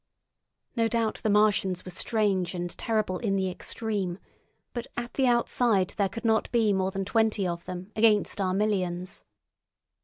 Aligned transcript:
No 0.75 0.87
doubt 0.87 1.19
the 1.21 1.29
Martians 1.29 1.85
were 1.85 1.91
strange 1.91 2.55
and 2.55 2.75
terrible 2.75 3.19
in 3.19 3.35
the 3.35 3.51
extreme, 3.51 4.17
but 4.73 4.87
at 4.97 5.13
the 5.13 5.27
outside 5.27 5.91
there 5.95 6.09
could 6.09 6.25
not 6.25 6.51
be 6.51 6.73
more 6.73 6.89
than 6.89 7.05
twenty 7.05 7.47
of 7.47 7.65
them 7.65 7.91
against 7.95 8.41
our 8.41 8.55
millions. 8.55 9.25